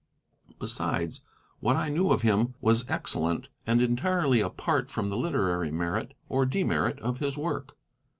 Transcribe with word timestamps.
Besides, 0.57 1.21
what 1.59 1.75
I 1.75 1.89
knew 1.89 2.09
of 2.11 2.23
him 2.23 2.55
was 2.59 2.89
excellent, 2.89 3.49
and 3.67 3.83
entirely 3.83 4.39
apart 4.39 4.89
from 4.89 5.11
the 5.11 5.15
literary 5.15 5.69
merit 5.69 6.15
or 6.27 6.43
demerit 6.47 6.99
of 7.01 7.19
his 7.19 7.37
work. 7.37 7.77